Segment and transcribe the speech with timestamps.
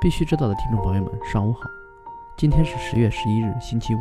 [0.00, 1.68] 必须知道的听众朋友们，上午好！
[2.34, 3.98] 今天是十月十一日，星期五。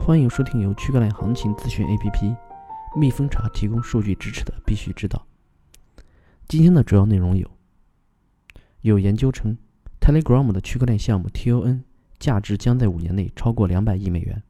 [0.00, 2.34] 欢迎收听由区块链行情资讯 APP
[2.96, 5.26] 蜜蜂茶提供数据支持的《必须知道》。
[6.48, 7.50] 今天的主要内容有：
[8.80, 9.58] 有研究称
[10.00, 11.82] ，Telegram 的区块链项目 TON
[12.18, 14.42] 价值将在五年内超过两百亿美元。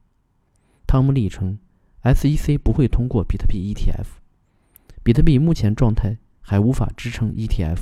[0.86, 1.58] 汤姆利称
[2.04, 4.06] ，SEC 不会通过比特币 ETF。
[5.02, 7.80] 比特币目前状态还无法支撑 ETF。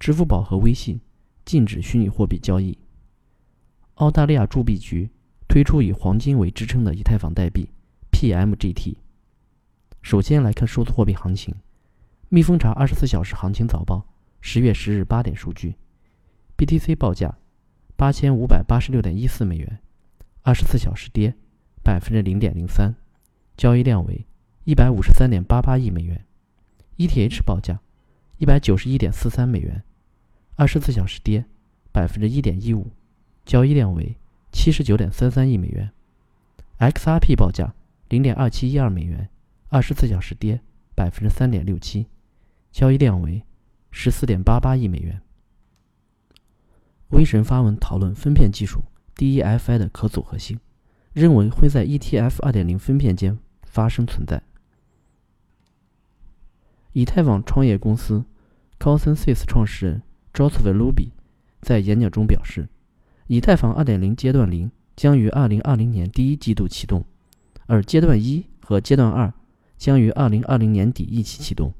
[0.00, 1.00] 支付宝和微信。
[1.48, 2.76] 禁止虚拟货币交易。
[3.94, 5.08] 澳大利亚铸币局
[5.48, 7.70] 推出以黄金为支撑的以太坊代币
[8.12, 8.96] PMGT。
[10.02, 11.54] 首先来看数字货币行情。
[12.28, 14.06] 蜜蜂查二十四小时行情早报，
[14.42, 15.76] 十月十日八点数据
[16.58, 17.38] ：BTC 报价
[17.96, 19.78] 八千五百八十六点一四美元，
[20.42, 21.34] 二十四小时跌
[21.82, 22.94] 百分之零点零三，
[23.56, 24.26] 交易量为
[24.64, 26.26] 一百五十三点八八亿美元。
[26.98, 27.80] ETH 报价
[28.36, 29.82] 一百九十一点四三美元。
[30.58, 31.44] 二十四小时跌
[31.92, 32.90] 百分之一点一五，
[33.46, 34.16] 交易量为
[34.50, 35.92] 七十九点三三亿美元。
[36.80, 37.76] XRP 报价
[38.08, 39.28] 零点二七一二美元，
[39.68, 40.60] 二十四小时跌
[40.96, 42.08] 百分之三点六七，
[42.72, 43.44] 交易量为
[43.92, 45.22] 十四点八八亿美元。
[47.10, 48.82] 威神发文讨论分片技术
[49.14, 50.58] DEFI 的可组合性，
[51.12, 54.42] 认为会在 ETF 二点零分片间发生存在。
[56.94, 58.24] 以太坊创业公司
[58.80, 60.02] Consensus 创始人。
[60.38, 61.08] Joseph Luby
[61.60, 62.68] 在演讲中表示，
[63.26, 67.04] 以太坊2.0阶段零将于2020年第一季度启动，
[67.66, 69.34] 而阶段一和阶段二
[69.76, 71.74] 将于2020年底一起启动。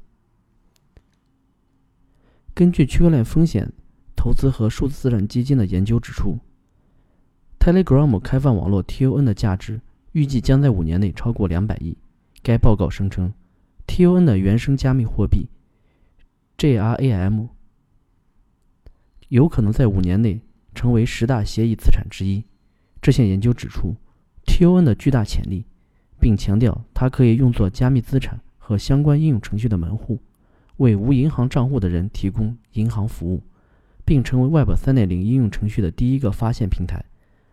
[2.53, 3.71] 根据区块链风险
[4.13, 6.37] 投资和数字资产基金的研究指出
[7.61, 9.79] ，Telegram 开放网络 TON 的价值
[10.11, 11.97] 预计将在五年内超过两百亿。
[12.43, 13.33] 该报告声称
[13.87, 15.47] ，TON 的原生加密货币
[16.57, 17.47] JRAM。
[19.29, 20.41] 有可能在五年内
[20.75, 22.43] 成为十大协议资产之一。
[23.01, 23.95] 这项研究指出
[24.45, 25.65] ，TON 的巨大潜力，
[26.19, 30.19] 并强调它可以用作加密资产和相关应用程序的门户，
[30.77, 33.41] 为无银行账户的人提供银行服务，
[34.03, 37.05] 并成为 Web 3.0应用程序的第一个发现平台，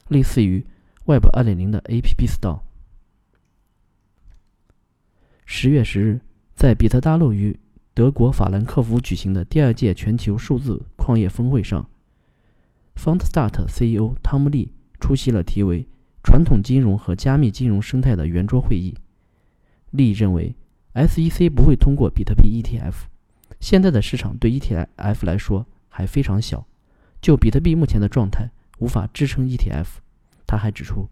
[0.09, 0.65] 类似于
[1.05, 2.61] Web 2.0的 App Store。
[5.45, 6.21] 十月十日，
[6.55, 7.57] 在比特大陆与
[7.95, 11.89] 德国法兰克福举行的第二届全球数字矿业峰会上
[12.97, 15.87] ，FoundStart CEO 汤姆利出席了题为
[16.25, 18.93] “传统金融和加密金融生态”的圆桌会议。
[19.93, 20.57] 利认为
[20.95, 23.05] ，SEC 不会通过比特币 ETF。
[23.61, 26.67] 现在的市场对 ETF 来说还非常小，
[27.21, 28.51] 就比特币目前的状态
[28.81, 29.87] 无法支撑 ETF。
[30.45, 31.09] 他还指出，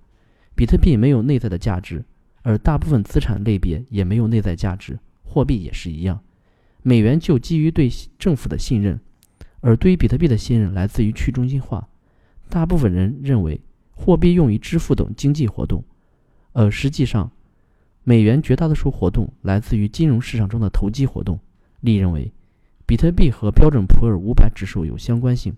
[0.56, 2.04] 比特币没有内在的价值，
[2.42, 6.18] 而大部分资产类别也没有内在价值，货币也是一样。
[6.82, 7.88] 美元就基于对
[8.18, 9.00] 政府的信任，
[9.64, 11.88] 而对于比特币的信任来自于去中心化。
[12.50, 13.58] 大部分人认为
[13.92, 15.82] 货币用于支付等经济活动，
[16.52, 17.32] 而实际上，
[18.02, 21.40] 美元绝大多数活动来自于金融市场中的投机活动。
[21.80, 22.30] 利认为，
[22.84, 25.56] 比特币和标准普尔五百指数有相关性。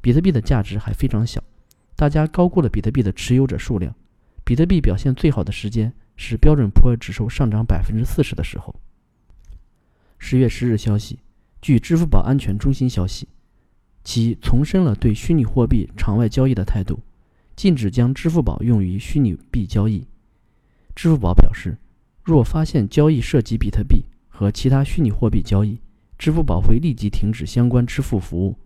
[0.00, 1.42] 比特币的价值还非常小，
[1.96, 3.92] 大家高估了比特币的持有者数量。
[4.44, 8.72] 比特币表现最好的时间是标准普尔指数上涨百分之四十的时候。
[10.18, 11.18] 十月十日消息，
[11.60, 13.28] 据支付宝安全中心消息，
[14.04, 17.00] 其重申了对虚拟货币场外交易的态度，
[17.56, 20.04] 禁止将支付宝用于虚拟币交易。
[20.94, 21.76] 支付宝表示，
[22.22, 25.78] 若发现交易涉及比特币和其他虚拟货币交易，
[26.18, 28.56] 支付宝会立即停止相关支付服务。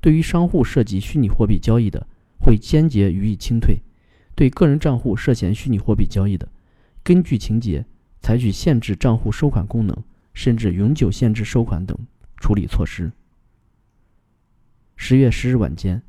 [0.00, 2.06] 对于商户涉及虚拟货币交易的，
[2.38, 3.76] 会坚决予以清退；
[4.34, 6.48] 对个人账户涉嫌虚拟货币交易的，
[7.02, 7.84] 根据情节
[8.20, 9.96] 采取限制账户收款功能。
[10.34, 11.98] 甚至永久限制收款等
[12.38, 13.12] 处理措施。
[14.96, 16.02] 十月十日晚间，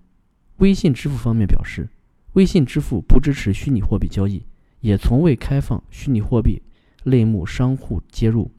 [0.57, 1.89] 微信支付方面表示，
[2.33, 4.43] 微信支付不支持虚拟货币交易，
[4.81, 6.61] 也从未开放虚拟货币
[7.03, 8.51] 类目商户接入。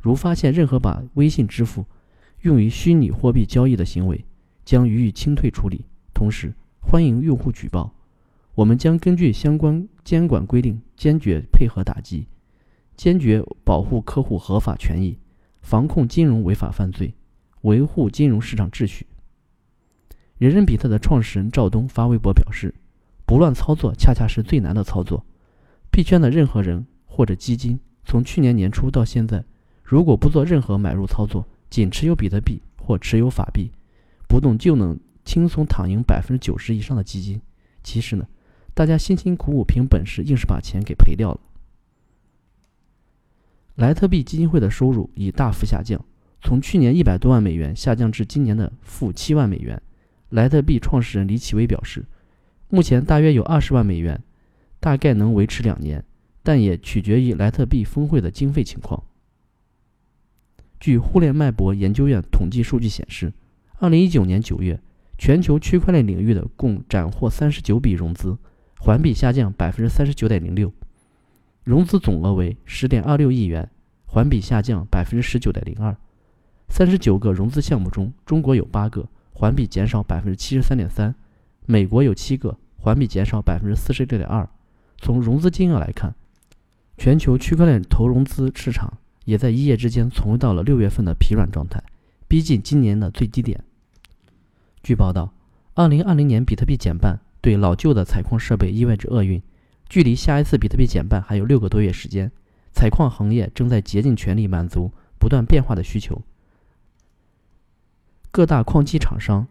[0.00, 1.86] 如发现任何把微信支付
[2.40, 4.24] 用于虚拟货币交易的行为，
[4.64, 5.84] 将予以清退处理。
[6.12, 7.94] 同时，欢迎用户举报，
[8.54, 12.26] 我们将根据相关监管规定坚决配合打击。
[12.96, 15.18] 坚决保护客户合法权益，
[15.62, 17.14] 防控金融违法犯罪，
[17.62, 19.06] 维护金融市场秩序。
[20.36, 22.74] 人人比特的创始人赵东发微博表示
[23.24, 25.24] ：“不乱操作，恰恰是最难的操作。
[25.90, 29.44] 币圈的任何人或者基金，从去年年初到现在，
[29.84, 33.70] 如果不做任何买入操作，仅持有比特币或持有法币，
[34.28, 37.40] 不动就能轻松躺赢百分之九十以上的基金。
[37.84, 38.26] 其实呢，
[38.74, 41.40] 大家辛辛苦苦凭本事，硬是把钱给赔掉了。”
[43.76, 46.04] 莱特币基金会的收入已大幅下降，
[46.42, 49.80] 从去年一百多万美元下降至今年的负七万美元。
[50.30, 52.04] 莱特币创始人李启微表示，
[52.68, 54.22] 目前大约有二十万美元，
[54.80, 56.04] 大概能维持两年，
[56.42, 59.02] 但也取决于莱特币峰会的经费情况。
[60.80, 63.32] 据互联脉搏研究院统计数据显示，
[63.78, 64.80] 二零一九年九月，
[65.16, 68.36] 全球区块链领域的共斩获三十九笔融资，
[68.78, 70.72] 环比下降百分之三十九点零六，
[71.64, 73.70] 融资总额为十点二六亿元，
[74.06, 75.96] 环比下降百分之十九点零二。
[76.68, 81.12] 三十九个融资项目中，中国有八个，环比减少百分之七十三点三；
[81.66, 84.48] 美国有七个，环比减少百分之四十六点二。
[84.98, 86.14] 从融资金额来看，
[86.96, 88.98] 全球区块链投融资市场。
[89.24, 91.80] 也在一夜之间重回到了六月份的疲软状态，
[92.26, 93.62] 逼近今年的最低点。
[94.82, 95.32] 据报道，
[95.74, 99.40] 二零二零年比特币减半对老旧的采矿设备意味着厄运。
[99.92, 102.32] 距离下一次比特币减半还有六个多月时间，
[102.72, 106.22] 采矿行业正在竭尽全力满足不断变化的需求。
[108.30, 109.46] 各大矿机厂商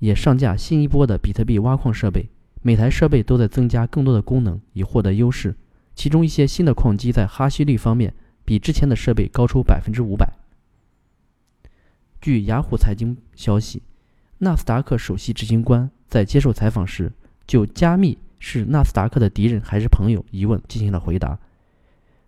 [0.00, 2.28] 也上架新一波的比特币挖矿设备，
[2.60, 5.54] 每台设备都在增加更多的功能以获得优势。
[5.94, 8.12] 其中一些新的矿机在哈希率方面。
[8.44, 10.30] 比之前的设备高出百分之五百。
[12.20, 13.82] 据雅虎财经消息，
[14.38, 17.10] 纳斯达克首席执行官在接受采访时，
[17.46, 21.38] 就加密是纳斯达克的敌人还是朋友疑问进行了回答。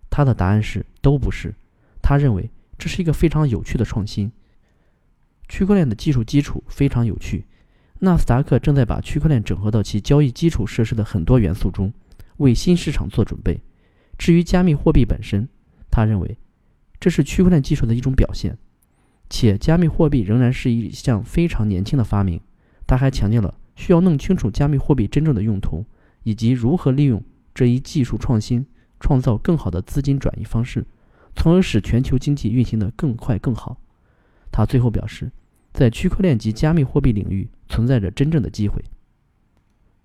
[0.09, 1.53] 他的答案是都不是。
[2.01, 4.31] 他认为这是一个非常有趣的创新。
[5.47, 7.45] 区块链的技术基础非常有趣。
[7.99, 11.93] 纳斯达克正在把区块链整合到其交易基础设施的很多元素中，
[12.37, 13.61] 为新市场做准备。
[14.17, 15.47] 至于加密货币本身，
[15.91, 16.35] 他认为，
[16.99, 18.57] 这是区块链技术的一种表现，
[19.29, 22.41] 且加密货币仍然是一项非常年轻的发明。
[22.87, 25.85] 他还强调了需要弄清楚加密货币真正的用途，
[26.27, 28.65] 以及如何利用这一技术创新，
[28.99, 30.85] 创造更好的资金转移方式，
[31.37, 33.77] 从而使全球经济运行得更快更好。
[34.51, 35.31] 他最后表示，
[35.71, 38.83] 在区块链及加密货币领域存在着真正的机会。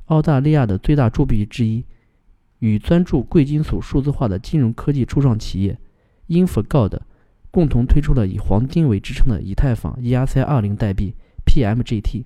[0.04, 1.84] 澳大利亚的最大铸币之一。
[2.60, 5.76] 与专注贵金属数字化的金融科技初创企业
[6.28, 7.00] InfoGold
[7.50, 12.22] 共同推出了以黄金为支撑的以太坊 ERC-20 代币 PMGT。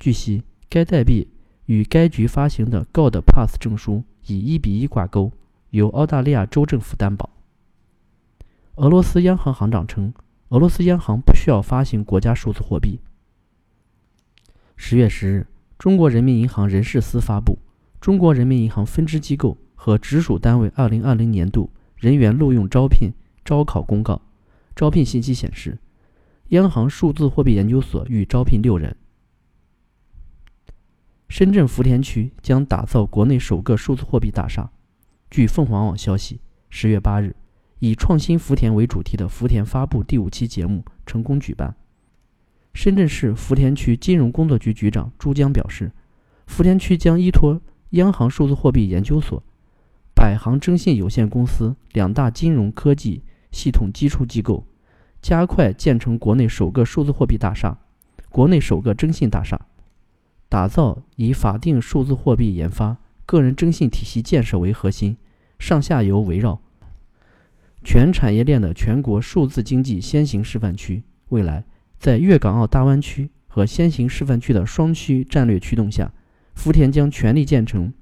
[0.00, 1.28] 据悉，该代币
[1.66, 5.32] 与该局发行的 Gold Pass 证书以一比一挂钩，
[5.70, 7.30] 由澳大利亚州政府担保。
[8.76, 10.12] 俄罗斯央行行长称，
[10.48, 13.00] 俄罗斯央行不需要发行国家数字货币。
[14.76, 15.46] 十月十日，
[15.78, 17.58] 中国人民银行人事司发布。
[18.00, 23.10] 中国人民银行分支机构和直属单位二零二零年度人员录用招聘
[23.44, 24.20] 招考公告，
[24.76, 25.78] 招聘信息显示，
[26.48, 28.94] 央行数字货币研究所欲招聘六人。
[31.36, 34.70] 深圳福田区将打造国内首个数字货币大厦。
[35.28, 36.40] 据凤凰网消息，
[36.70, 37.34] 十月八日，
[37.80, 41.74] 以“创新福田”为主题的福田发布第五期节目成功举办。
[42.72, 45.90] 深圳市福田区金融工作局局长朱江表示，
[46.46, 47.60] 福田区将依托。
[47.90, 49.42] 央行数字货币研究所、
[50.14, 54.64] 百行征信有限公司两大金融科技系统基础机构，
[55.20, 57.76] 加快建成国内首个数字货币大厦、
[58.30, 59.60] 国内首个征信大厦，
[60.54, 62.96] 打造以法定数字货币研发、
[63.26, 65.16] 个人征信体系建设为核心，
[65.58, 66.60] 上下游围绕
[67.82, 71.02] 全产业链的全国数字经济先行示范区。
[71.30, 71.64] 未来，
[71.98, 76.12] 在粤港澳大湾区和先行示范区的双区战略驱动下。
[76.54, 77.92] 福田将全力建成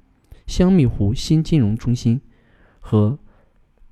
[0.46, 2.20] 香蜜湖新金融中心
[2.80, 3.18] 和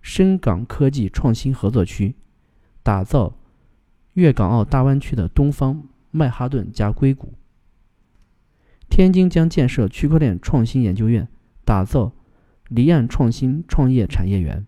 [0.03, 2.15] 深港科技创新合作区，
[2.83, 3.39] 打造
[4.13, 7.33] 粤港澳大湾区的东方曼哈顿加硅谷。
[8.91, 11.27] 天津将建设区块链创新研究院，
[11.65, 12.13] 打造
[12.69, 14.67] 离岸创新创业产业园。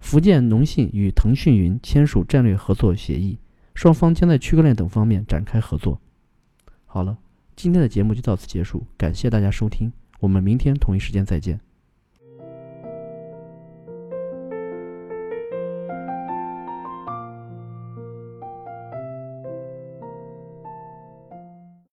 [0.00, 3.38] 福建农信与腾讯云签署战略合作协议，
[3.74, 6.00] 双方将在区块链等方面展开合作。
[6.84, 7.18] 好了。
[7.54, 11.58] 今天的节目就到此结束，感谢大家收听，我们明天同一时间再见。